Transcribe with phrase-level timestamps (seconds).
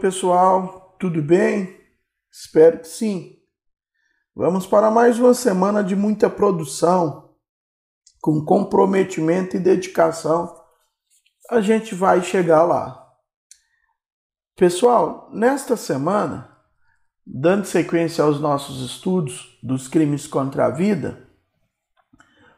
[0.00, 1.78] pessoal, tudo bem?
[2.32, 3.36] Espero que sim.
[4.34, 7.34] Vamos para mais uma semana de muita produção,
[8.20, 10.56] com comprometimento e dedicação.
[11.50, 12.96] A gente vai chegar lá.
[14.56, 16.56] Pessoal, nesta semana,
[17.26, 21.28] dando sequência aos nossos estudos dos crimes contra a vida,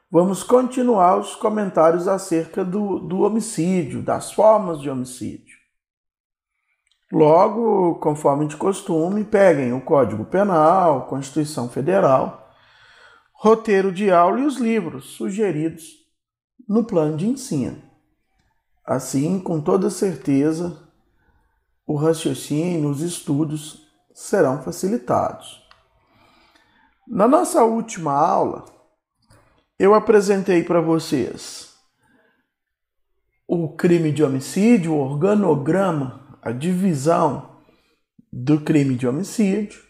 [0.08, 5.51] vamos continuar os comentários acerca do, do homicídio, das formas de homicídio.
[7.12, 12.50] Logo, conforme de costume, peguem o Código Penal, Constituição Federal,
[13.34, 15.84] roteiro de aula e os livros sugeridos
[16.66, 17.82] no plano de ensino.
[18.82, 20.88] Assim, com toda certeza,
[21.86, 25.62] o raciocínio, os estudos serão facilitados.
[27.06, 28.64] Na nossa última aula,
[29.78, 31.74] eu apresentei para vocês
[33.46, 37.60] o crime de homicídio, o organograma a divisão
[38.32, 39.80] do crime de homicídio,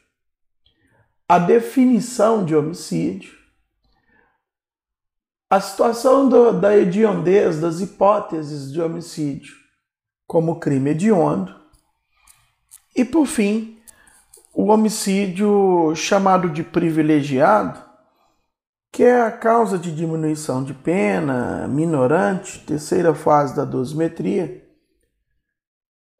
[1.26, 3.32] a definição de homicídio,
[5.48, 9.54] a situação do, da hediondez das hipóteses de homicídio
[10.26, 11.54] como crime hediondo
[12.94, 13.78] e, por fim,
[14.52, 17.82] o homicídio chamado de privilegiado,
[18.92, 24.61] que é a causa de diminuição de pena, minorante, terceira fase da dosimetria,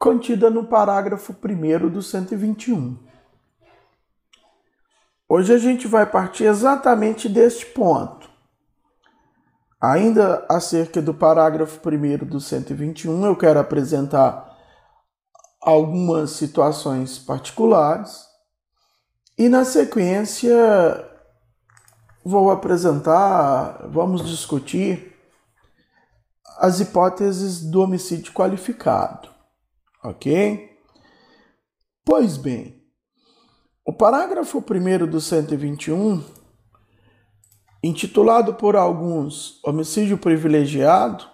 [0.02, 2.98] contida no parágrafo 1 do 121.
[5.28, 8.28] Hoje a gente vai partir exatamente deste ponto.
[9.80, 14.58] Ainda acerca do parágrafo 1 do 121, eu quero apresentar
[15.60, 18.26] algumas situações particulares
[19.38, 20.52] e, na sequência,
[22.24, 25.16] vou apresentar, vamos discutir
[26.58, 29.31] as hipóteses do homicídio qualificado
[30.02, 30.70] ok?
[32.04, 32.82] Pois bem,
[33.86, 36.22] o parágrafo 1 do 121,
[37.82, 41.24] intitulado por alguns homicídio privilegiado,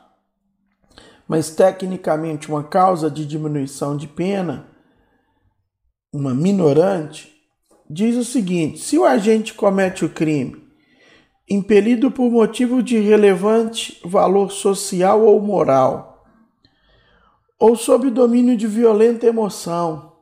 [1.26, 4.68] mas tecnicamente uma causa de diminuição de pena,
[6.12, 7.34] uma minorante,
[7.88, 10.68] diz o seguinte: se o agente comete o crime
[11.50, 16.07] impelido por motivo de relevante valor social ou moral,
[17.58, 20.12] ou sob domínio de violenta emoção,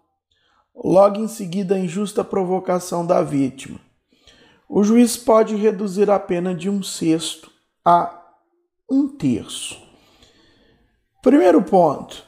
[0.74, 3.78] logo em seguida a injusta provocação da vítima.
[4.68, 7.50] O juiz pode reduzir a pena de um sexto
[7.84, 8.22] a
[8.90, 9.80] um terço.
[11.22, 12.24] Primeiro ponto: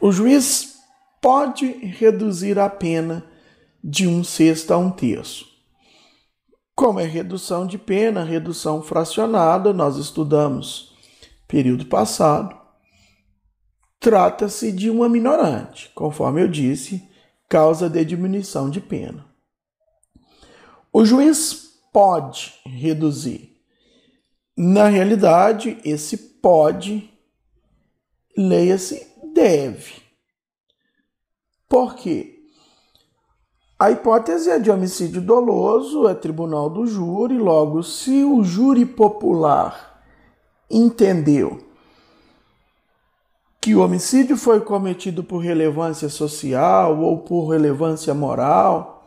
[0.00, 0.78] o juiz
[1.20, 3.24] pode reduzir a pena
[3.82, 5.46] de um sexto a um terço.
[6.74, 10.94] Como é redução de pena, redução fracionada, nós estudamos
[11.46, 12.59] período passado.
[14.00, 17.06] Trata-se de uma minorante, conforme eu disse,
[17.46, 19.26] causa de diminuição de pena.
[20.90, 23.60] O juiz pode reduzir.
[24.56, 27.10] Na realidade, esse pode,
[28.34, 30.02] leia-se, deve.
[31.68, 32.38] Por quê?
[33.78, 40.02] A hipótese é de homicídio doloso, é tribunal do júri, logo, se o júri popular
[40.70, 41.69] entendeu
[43.60, 49.00] que o homicídio foi cometido por relevância social ou por relevância moral,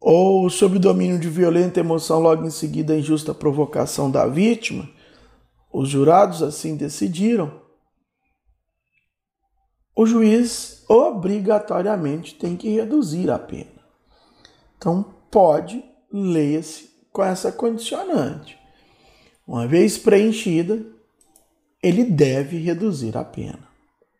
[0.00, 4.88] ou sob domínio de violenta emoção logo em seguida a injusta provocação da vítima,
[5.72, 7.60] os jurados assim decidiram.
[9.94, 13.82] O juiz obrigatoriamente tem que reduzir a pena.
[14.76, 18.56] Então, pode, leia-se com essa condicionante.
[19.44, 20.86] Uma vez preenchida,
[21.88, 23.66] ele deve reduzir a pena.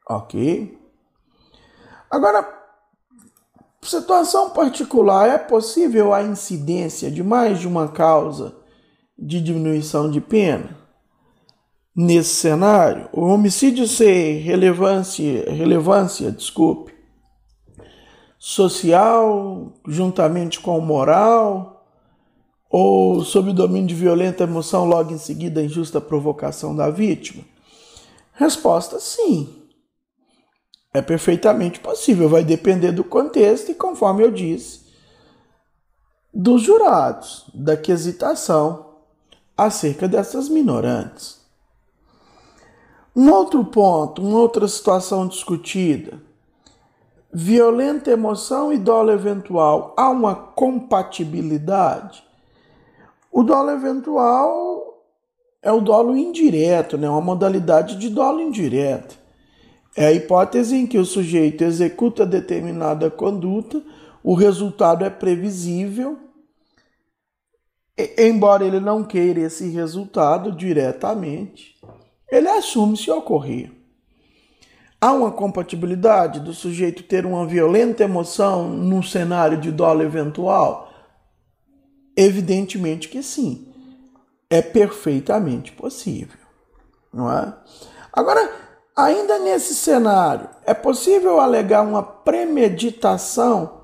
[0.08, 0.78] Ok?
[2.10, 2.48] Agora,
[3.82, 8.56] situação particular, é possível a incidência de mais de uma causa
[9.18, 10.76] de diminuição de pena?
[11.94, 16.94] Nesse cenário, o homicídio ser relevância, relevância, desculpe,
[18.38, 21.84] social, juntamente com moral,
[22.70, 27.42] ou sob domínio de violenta emoção logo em seguida injusta provocação da vítima?
[28.38, 29.52] Resposta: sim.
[30.94, 34.86] É perfeitamente possível, vai depender do contexto e, conforme eu disse,
[36.32, 38.94] dos jurados, da quesitação
[39.56, 41.40] acerca dessas minorantes.
[43.14, 46.22] Um outro ponto, uma outra situação discutida.
[47.32, 49.92] Violenta emoção e dolo eventual.
[49.96, 52.24] Há uma compatibilidade?
[53.32, 54.87] O dolo eventual
[55.62, 57.08] é o dolo indireto, né?
[57.08, 59.18] uma modalidade de dolo indireto.
[59.96, 63.82] É a hipótese em que o sujeito executa determinada conduta,
[64.22, 66.18] o resultado é previsível,
[68.16, 71.76] embora ele não queira esse resultado diretamente,
[72.30, 73.72] ele assume se ocorrer.
[75.00, 80.92] Há uma compatibilidade do sujeito ter uma violenta emoção num cenário de dolo eventual?
[82.16, 83.67] Evidentemente que sim.
[84.50, 86.38] É perfeitamente possível,
[87.12, 87.54] não é?
[88.10, 88.50] Agora,
[88.96, 93.82] ainda nesse cenário, é possível alegar uma premeditação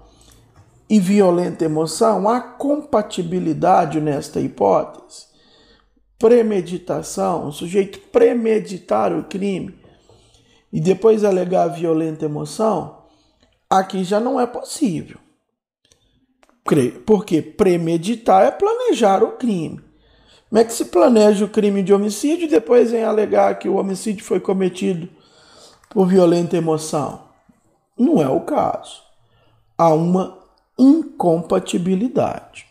[0.89, 2.27] e violenta emoção?
[2.29, 5.27] Há compatibilidade nesta hipótese?
[6.19, 9.79] Premeditação, o sujeito premeditar o crime
[10.73, 13.05] e depois alegar violenta emoção,
[13.69, 15.19] aqui já não é possível.
[17.05, 19.84] Porque premeditar é planejar o crime.
[20.55, 23.75] Como é que se planeja o crime de homicídio e depois vem alegar que o
[23.75, 25.09] homicídio foi cometido
[25.91, 27.23] por violenta emoção?
[27.99, 29.03] Não é o caso.
[29.77, 30.39] Há uma
[30.79, 32.67] incompatibilidade.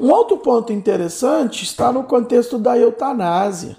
[0.00, 3.76] Um outro ponto interessante está no contexto da eutanásia.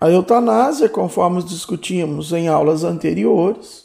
[0.00, 3.84] A eutanásia, conforme discutimos em aulas anteriores,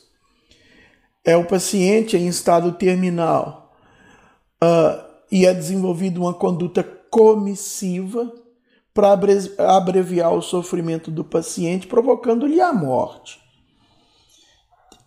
[1.25, 3.75] é o paciente em estado terminal
[4.63, 8.33] uh, e é desenvolvida uma conduta comissiva
[8.91, 9.15] para
[9.59, 13.39] abreviar o sofrimento do paciente, provocando-lhe a morte.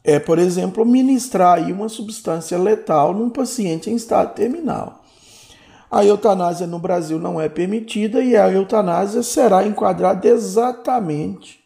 [0.04, 5.02] É, por exemplo, ministrar uma substância letal num paciente em estado terminal.
[5.90, 11.58] A eutanásia no Brasil não é permitida e a eutanásia será enquadrada exatamente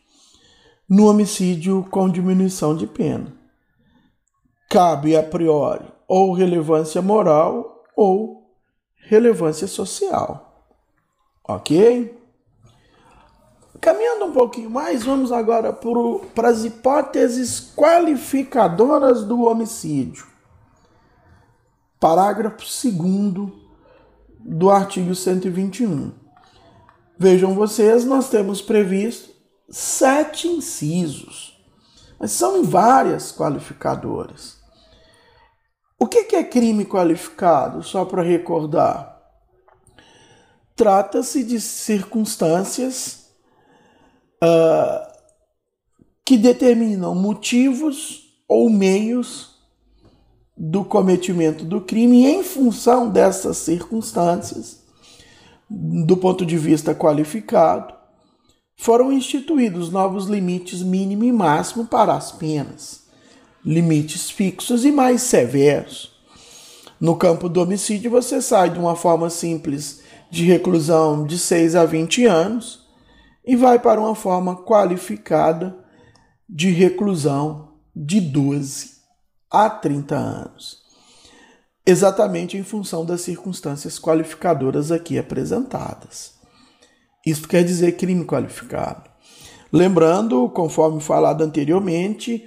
[0.88, 3.30] no homicídio com diminuição de pena.
[4.70, 8.39] Cabe a priori ou relevância moral ou
[9.10, 10.64] relevância social.
[11.42, 12.16] Ok?
[13.80, 20.28] Caminhando um pouquinho mais, vamos agora para as hipóteses qualificadoras do homicídio.
[21.98, 23.52] Parágrafo 2
[24.38, 26.12] do artigo 121.
[27.18, 29.30] Vejam vocês, nós temos previsto
[29.68, 31.60] sete incisos,
[32.16, 34.59] mas são várias qualificadoras.
[36.02, 37.82] O que é crime qualificado?
[37.82, 39.20] Só para recordar.
[40.74, 43.26] Trata-se de circunstâncias
[44.42, 45.06] uh,
[46.24, 49.60] que determinam motivos ou meios
[50.56, 54.82] do cometimento do crime em função dessas circunstâncias,
[55.68, 57.94] do ponto de vista qualificado,
[58.74, 62.99] foram instituídos novos limites mínimo e máximo para as penas,
[63.64, 66.12] limites fixos e mais severos.
[67.00, 71.84] No campo do homicídio, você sai de uma forma simples de reclusão de 6 a
[71.84, 72.86] 20 anos
[73.44, 75.76] e vai para uma forma qualificada
[76.48, 79.00] de reclusão de 12
[79.50, 80.78] há 30 anos,
[81.84, 86.34] exatamente em função das circunstâncias qualificadoras aqui apresentadas.
[87.26, 89.10] Isto quer dizer crime qualificado.
[89.72, 92.46] Lembrando, conforme falado anteriormente,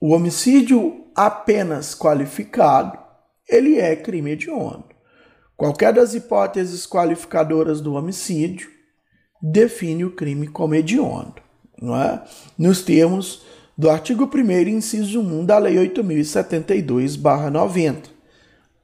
[0.00, 2.98] o homicídio apenas qualificado,
[3.48, 4.84] ele é crime hediondo.
[5.56, 8.70] Qualquer das hipóteses qualificadoras do homicídio
[9.42, 11.42] define o crime como hediondo,
[11.80, 12.22] não é?
[12.56, 13.42] Nos termos
[13.76, 14.38] do artigo 1
[14.68, 18.04] inciso 1 da Lei 8072-90,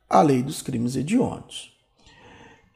[0.09, 1.73] a Lei dos Crimes Hediondos.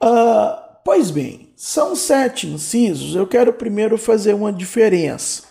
[0.02, 5.42] Uh, pois bem, são sete incisos, eu quero primeiro fazer uma diferença.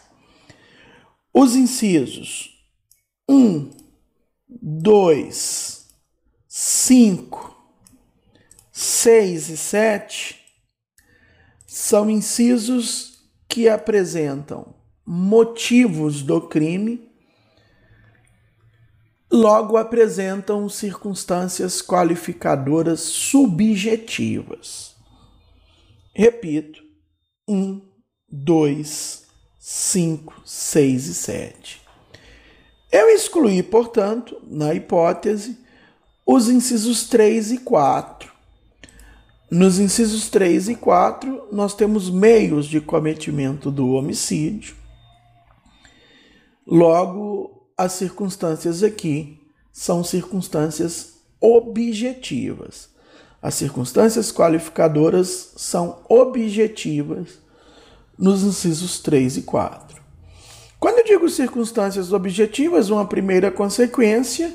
[1.34, 2.57] Os incisos
[3.30, 3.72] 1,
[4.50, 5.86] 2,
[6.48, 7.56] 5,
[8.72, 10.40] 6 e 7
[11.66, 14.74] são incisos que apresentam
[15.06, 17.12] motivos do crime,
[19.30, 24.96] logo apresentam circunstâncias qualificadoras subjetivas.
[26.14, 26.82] Repito:
[27.48, 27.82] 1,
[28.30, 29.28] 2,
[29.60, 31.87] 5, 6 e 7.
[32.92, 35.58] Eu excluí, portanto, na hipótese,
[36.26, 38.32] os incisos 3 e 4.
[39.50, 44.76] Nos incisos 3 e 4, nós temos meios de cometimento do homicídio,
[46.70, 49.40] Logo, as circunstâncias aqui
[49.72, 52.90] são circunstâncias objetivas.
[53.42, 57.40] As circunstâncias qualificadoras são objetivas
[58.20, 59.87] nos incisos 3 e 4.
[60.80, 64.54] Quando eu digo circunstâncias objetivas, uma primeira consequência,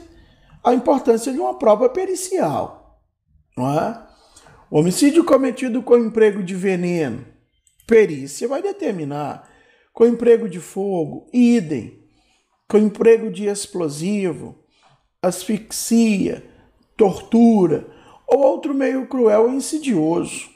[0.62, 3.00] a importância de uma prova pericial.
[3.56, 4.06] Não é?
[4.70, 7.26] Homicídio cometido com emprego de veneno.
[7.86, 9.50] Perícia vai determinar
[9.92, 12.00] com emprego de fogo, idem,
[12.68, 14.64] com emprego de explosivo,
[15.20, 16.42] asfixia,
[16.96, 17.86] tortura
[18.26, 20.51] ou outro meio cruel e insidioso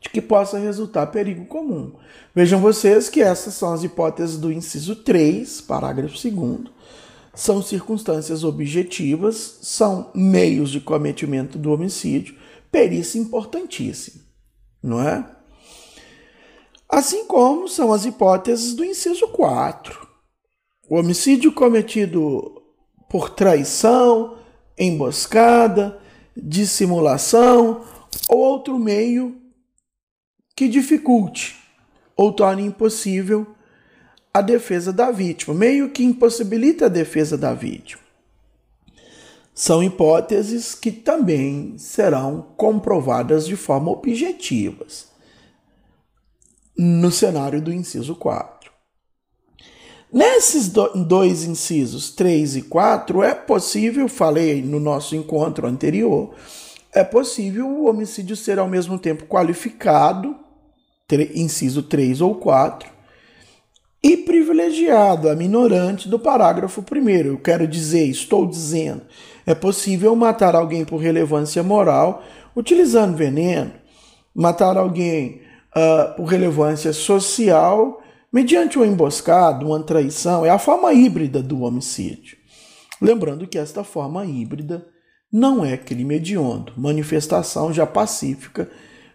[0.00, 1.92] de que possa resultar perigo comum.
[2.34, 6.78] Vejam vocês que essas são as hipóteses do inciso 3, parágrafo 2
[7.38, 12.36] são circunstâncias objetivas, são meios de cometimento do homicídio,
[12.68, 14.24] perícia importantíssima,
[14.82, 15.24] não é?
[16.88, 20.08] Assim como são as hipóteses do inciso 4.
[20.90, 22.60] O homicídio cometido
[23.08, 24.36] por traição,
[24.76, 25.96] emboscada,
[26.36, 27.84] dissimulação
[28.28, 29.36] ou outro meio
[30.58, 31.56] que dificulte
[32.16, 33.46] ou torne impossível
[34.34, 38.02] a defesa da vítima, meio que impossibilita a defesa da vítima.
[39.54, 45.06] São hipóteses que também serão comprovadas de forma objetivas
[46.76, 48.72] no cenário do inciso 4.
[50.12, 56.34] Nesses dois incisos 3 e 4, é possível, falei no nosso encontro anterior,
[56.92, 60.47] é possível o homicídio ser ao mesmo tempo qualificado,
[61.34, 62.88] inciso 3 ou 4,
[64.02, 67.08] e privilegiado, a minorante do parágrafo 1.
[67.08, 69.02] Eu quero dizer, estou dizendo,
[69.44, 72.22] é possível matar alguém por relevância moral
[72.54, 73.72] utilizando veneno,
[74.34, 75.40] matar alguém
[75.74, 82.36] uh, por relevância social mediante uma emboscada, uma traição, é a forma híbrida do homicídio.
[83.00, 84.86] Lembrando que esta forma híbrida
[85.32, 88.70] não é crime hediondo, manifestação já pacífica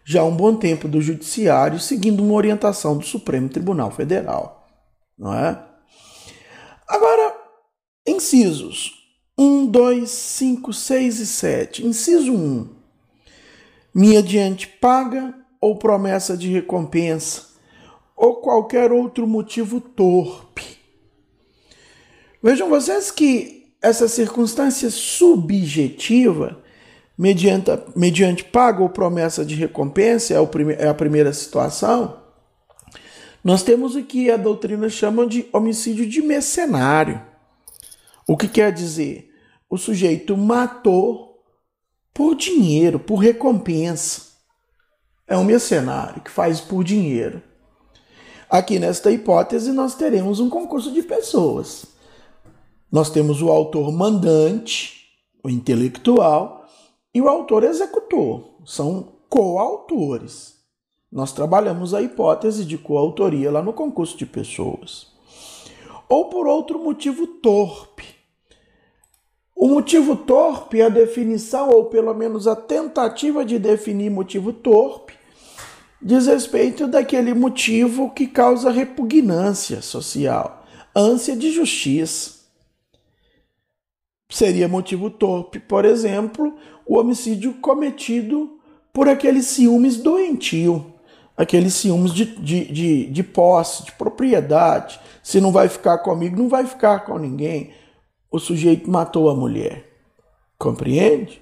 [0.06, 4.64] já há um bom tempo do Judiciário, seguindo uma orientação do Supremo Tribunal Federal
[5.18, 5.64] não é?
[6.88, 7.36] Agora,
[8.06, 8.92] incisos
[9.38, 11.86] 1, 2, 5, 6 e 7.
[11.86, 12.70] Inciso 1.
[13.94, 17.54] Mediante paga ou promessa de recompensa
[18.16, 20.78] ou qualquer outro motivo torpe.
[22.42, 26.63] Vejam vocês que essa circunstância subjetiva,
[27.18, 32.22] mediante, mediante paga ou promessa de recompensa, é, o prime, é a primeira situação,
[33.44, 37.22] nós temos o que a doutrina chama de homicídio de mercenário.
[38.28, 39.30] O que quer dizer?
[39.70, 41.44] O sujeito matou
[42.14, 44.34] por dinheiro, por recompensa.
[45.28, 47.42] É um mercenário que faz por dinheiro.
[48.50, 51.86] Aqui nesta hipótese, nós teremos um concurso de pessoas.
[52.92, 55.08] Nós temos o autor mandante,
[55.44, 56.63] o intelectual,
[57.14, 58.56] e o autor executor.
[58.66, 60.56] São coautores.
[61.12, 65.08] Nós trabalhamos a hipótese de coautoria lá no concurso de pessoas.
[66.10, 68.06] Ou por outro motivo torpe.
[69.56, 75.14] O motivo torpe, a definição, ou pelo menos a tentativa de definir motivo torpe,
[76.02, 82.43] diz respeito daquele motivo que causa repugnância social, ânsia de justiça.
[84.34, 86.56] Seria motivo torpe, por exemplo,
[86.88, 88.58] o homicídio cometido
[88.92, 90.94] por aquele ciúmes doentio
[91.36, 95.00] aqueles ciúmes de, de, de, de posse, de propriedade.
[95.22, 97.72] Se não vai ficar comigo, não vai ficar com ninguém.
[98.32, 99.90] O sujeito matou a mulher.
[100.58, 101.42] Compreende?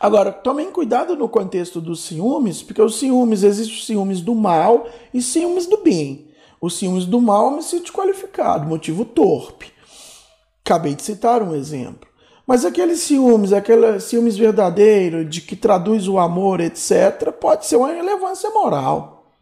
[0.00, 5.20] Agora, tomem cuidado no contexto dos ciúmes, porque os ciúmes, existem ciúmes do mal e
[5.20, 6.28] ciúmes do bem.
[6.60, 9.72] Os ciúmes do mal é homicídio qualificado, motivo torpe.
[10.68, 12.06] Acabei de citar um exemplo.
[12.46, 17.90] Mas aqueles ciúmes, aquele ciúmes verdadeiro, de que traduz o amor, etc., pode ser uma
[17.90, 19.32] relevância moral.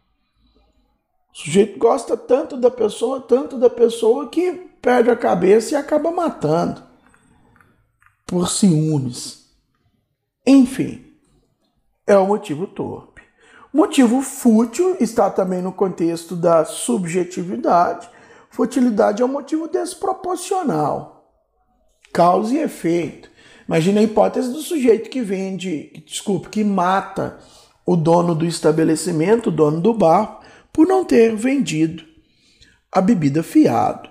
[1.35, 6.13] O sujeito gosta tanto da pessoa, tanto da pessoa, que perde a cabeça e acaba
[6.13, 6.81] matando
[8.25, 9.51] por ciúmes.
[10.47, 11.13] Enfim,
[12.07, 13.23] é o motivo torpe.
[13.73, 18.09] Motivo fútil está também no contexto da subjetividade.
[18.49, 21.16] Futilidade é um motivo desproporcional
[22.17, 23.31] causa e efeito.
[23.69, 27.39] Imagina a hipótese do sujeito que vende, desculpe, que mata
[27.85, 30.41] o dono do estabelecimento, o dono do bar,
[30.73, 32.03] por não ter vendido
[32.91, 34.09] a bebida fiado.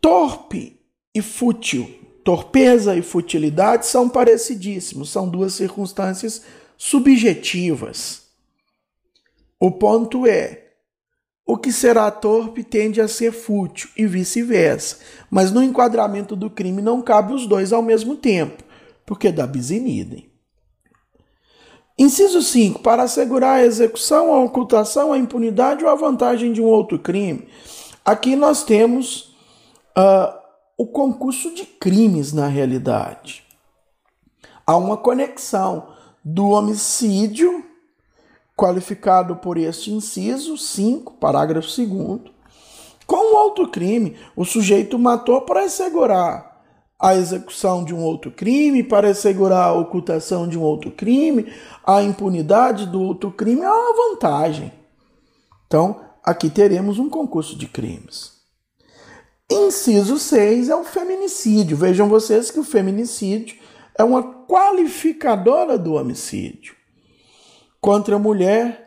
[0.00, 0.80] Torpe
[1.12, 1.90] e fútil,
[2.22, 6.44] torpeza e futilidade são parecidíssimos, são duas circunstâncias
[6.76, 8.22] subjetivas.
[9.58, 10.65] O ponto é,
[11.46, 14.98] o que será torpe tende a ser fútil e vice-versa.
[15.30, 18.64] Mas no enquadramento do crime não cabe os dois ao mesmo tempo,
[19.06, 20.28] porque dá bis in idem.
[21.96, 22.80] Inciso 5.
[22.80, 27.48] Para assegurar a execução, a ocultação, a impunidade ou a vantagem de um outro crime.
[28.04, 29.36] Aqui nós temos
[29.96, 30.36] uh,
[30.76, 33.44] o concurso de crimes na realidade.
[34.66, 35.88] Há uma conexão
[36.24, 37.64] do homicídio
[38.56, 42.34] qualificado por este inciso 5, parágrafo 2
[43.06, 44.16] com um outro crime.
[44.34, 46.56] O sujeito matou para assegurar
[46.98, 51.52] a execução de um outro crime, para assegurar a ocultação de um outro crime,
[51.86, 54.72] a impunidade do outro crime é uma vantagem.
[55.66, 58.32] Então, aqui teremos um concurso de crimes.
[59.50, 61.76] Inciso 6 é o feminicídio.
[61.76, 63.58] Vejam vocês que o feminicídio
[63.96, 66.75] é uma qualificadora do homicídio
[67.80, 68.86] contra a mulher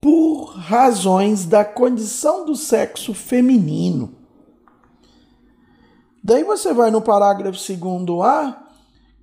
[0.00, 4.14] por razões da condição do sexo feminino.
[6.22, 8.56] Daí você vai no parágrafo 2a,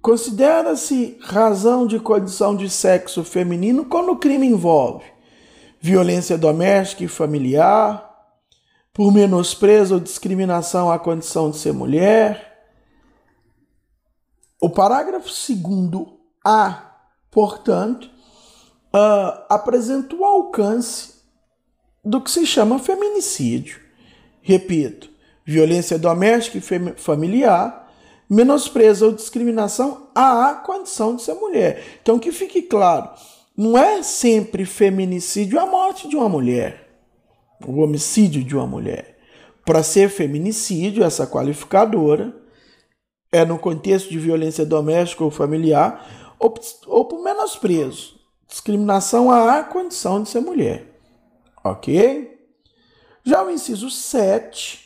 [0.01, 5.11] considera-se razão de condição de sexo feminino quando o crime envolve
[5.81, 8.07] violência doméstica e familiar,
[8.93, 12.69] por menosprezo ou discriminação à condição de ser mulher.
[14.61, 16.83] O parágrafo 2a,
[17.31, 18.11] portanto,
[18.93, 21.13] uh, apresenta o alcance
[22.03, 23.79] do que se chama feminicídio.
[24.41, 25.09] Repito,
[25.45, 27.91] violência doméstica e familiar,
[28.29, 31.83] menosprezo ou discriminação à condição de ser mulher.
[32.01, 33.09] Então, que fique claro,
[33.55, 36.89] não é sempre feminicídio a morte de uma mulher,
[37.65, 39.17] o homicídio de uma mulher.
[39.65, 42.35] Para ser feminicídio, essa qualificadora
[43.31, 46.53] é no contexto de violência doméstica ou familiar ou,
[46.87, 48.20] ou por menosprezo,
[48.51, 50.85] discriminação à condição de ser mulher.
[51.63, 52.37] Ok?
[53.23, 54.77] Já o inciso 7,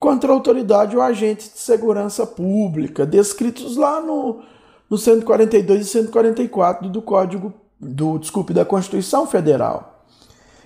[0.00, 4.42] contra a autoridade ou agente de segurança pública, descritos lá no,
[4.90, 10.04] no 142 e 144 do Código do, desculpe, da Constituição Federal.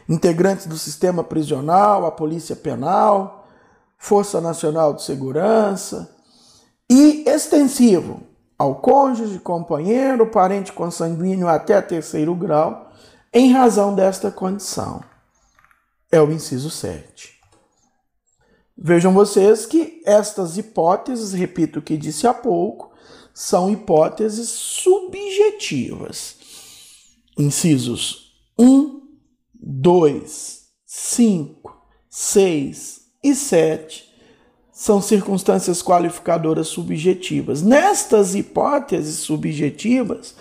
[0.08, 3.46] Integrantes do sistema prisional, a Polícia Penal,
[3.98, 6.16] Força Nacional de Segurança
[6.88, 8.29] e extensivo
[8.60, 12.92] ao cônjuge, companheiro, parente consanguíneo até terceiro grau,
[13.32, 15.02] em razão desta condição.
[16.12, 17.40] É o inciso 7.
[18.76, 22.92] Vejam vocês que estas hipóteses, repito o que disse há pouco,
[23.32, 26.36] são hipóteses subjetivas
[27.38, 29.00] incisos 1,
[29.54, 34.09] 2, 5, 6 e 7
[34.80, 37.60] são circunstâncias qualificadoras subjetivas.
[37.60, 40.34] Nestas hipóteses subjetivas,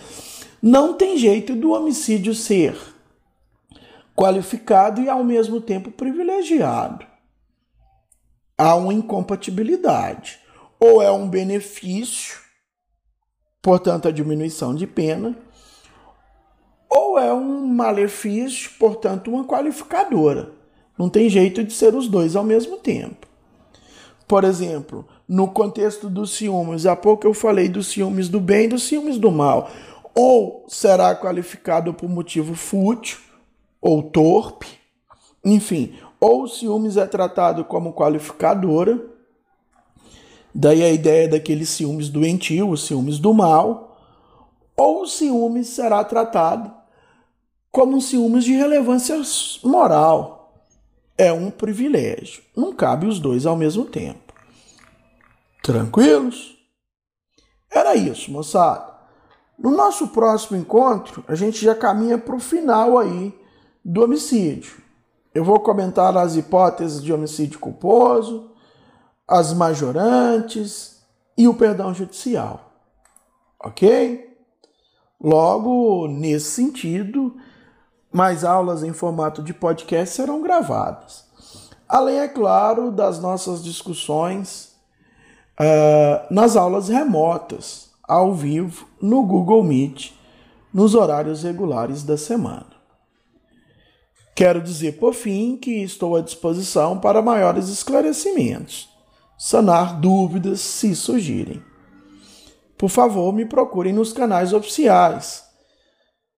[0.61, 2.73] não tem jeito do homicídio ser
[4.15, 7.05] qualificado e ao mesmo tempo privilegiado.
[8.57, 10.39] Há uma incompatibilidade.
[10.79, 12.37] Ou é um benefício,
[13.61, 15.37] portanto, a diminuição de pena,
[16.89, 20.53] ou é um malefício, portanto, uma qualificadora.
[20.97, 23.28] Não tem jeito de ser os dois ao mesmo tempo.
[24.29, 28.67] Por exemplo, no contexto dos ciúmes, há pouco eu falei dos ciúmes do bem e
[28.67, 29.71] dos ciúmes do mal.
[30.13, 33.17] Ou será qualificado por motivo fútil
[33.81, 34.67] ou torpe,
[35.43, 39.03] enfim, ou o ciúmes é tratado como qualificadora,
[40.53, 43.97] daí a ideia daqueles ciúmes doentio, os ciúmes do mal,
[44.77, 46.71] ou o ciúmes será tratado
[47.71, 49.19] como ciúmes de relevância
[49.63, 50.38] moral.
[51.19, 52.41] É um privilégio.
[52.55, 54.33] Não cabe os dois ao mesmo tempo.
[55.61, 56.57] Tranquilos?
[57.69, 58.93] Era isso, moçada.
[59.57, 63.37] No nosso próximo encontro, a gente já caminha para o final aí
[63.83, 64.81] do homicídio.
[65.35, 68.51] Eu vou comentar as hipóteses de homicídio culposo,
[69.27, 71.01] as majorantes
[71.37, 72.71] e o perdão judicial.
[73.61, 74.37] Ok?
[75.21, 77.35] Logo, nesse sentido,
[78.11, 81.25] mais aulas em formato de podcast serão gravadas.
[81.87, 84.75] Além, é claro, das nossas discussões
[85.59, 90.11] uh, nas aulas remotas, ao vivo, no Google Meet,
[90.73, 92.67] nos horários regulares da semana.
[94.35, 98.89] Quero dizer, por fim, que estou à disposição para maiores esclarecimentos,
[99.37, 101.61] sanar dúvidas se surgirem.
[102.77, 105.48] Por favor, me procurem nos canais oficiais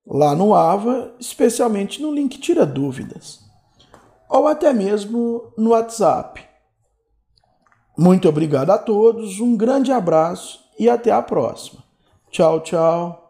[0.06, 3.40] lá no AVA, especialmente no link Tira Dúvidas,
[4.30, 6.42] ou até mesmo no WhatsApp.
[7.98, 11.84] Muito obrigado a todos, um grande abraço e até a próxima.
[12.32, 13.21] Tchau, tchau.